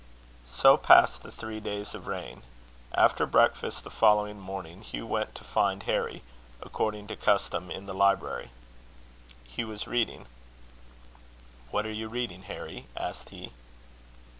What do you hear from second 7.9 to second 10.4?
library. He was reading.